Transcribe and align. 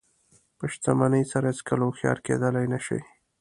په 0.57 0.65
شتمنۍ 0.73 1.23
سره 1.31 1.45
هېڅکله 1.51 1.83
هوښیار 1.87 2.17
کېدلی 2.25 2.65
نه 2.73 2.79
شئ. 2.85 2.99